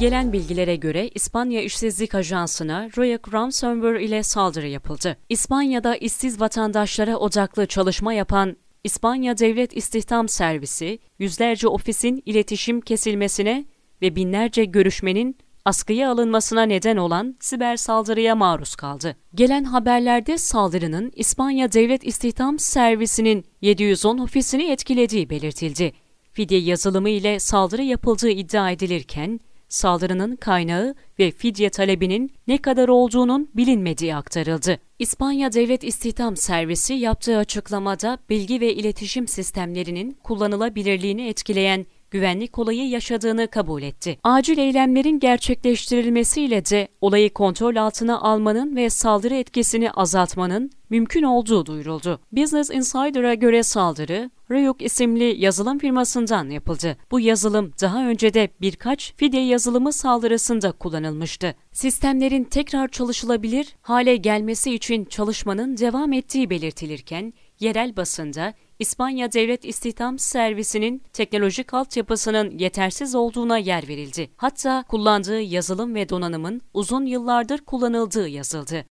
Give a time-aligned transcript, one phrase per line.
[0.00, 5.16] Gelen bilgilere göre İspanya İşsizlik Ajansı'na Royak ransomware ile saldırı yapıldı.
[5.28, 13.64] İspanya'da işsiz vatandaşlara odaklı çalışma yapan İspanya Devlet İstihdam Servisi, yüzlerce ofisin iletişim kesilmesine
[14.02, 19.16] ve binlerce görüşmenin askıya alınmasına neden olan siber saldırıya maruz kaldı.
[19.34, 25.92] Gelen haberlerde saldırının İspanya Devlet İstihdam Servisi'nin 710 ofisini etkilediği belirtildi.
[26.32, 33.50] Fidye yazılımı ile saldırı yapıldığı iddia edilirken, saldırının kaynağı ve fidye talebinin ne kadar olduğunun
[33.54, 34.78] bilinmediği aktarıldı.
[34.98, 43.48] İspanya Devlet İstihdam Servisi yaptığı açıklamada bilgi ve iletişim sistemlerinin kullanılabilirliğini etkileyen güvenlik olayı yaşadığını
[43.48, 44.18] kabul etti.
[44.22, 52.20] Acil eylemlerin gerçekleştirilmesiyle de olayı kontrol altına almanın ve saldırı etkisini azaltmanın mümkün olduğu duyuruldu.
[52.32, 56.96] Business Insider'a göre saldırı, Ryuk isimli yazılım firmasından yapıldı.
[57.10, 61.54] Bu yazılım daha önce de birkaç fidye yazılımı saldırısında kullanılmıştı.
[61.72, 68.54] Sistemlerin tekrar çalışılabilir hale gelmesi için çalışmanın devam ettiği belirtilirken, yerel basında
[68.84, 74.30] İspanya Devlet İstihdam Servisi'nin teknolojik altyapısının yetersiz olduğuna yer verildi.
[74.36, 78.84] Hatta kullandığı yazılım ve donanımın uzun yıllardır kullanıldığı yazıldı.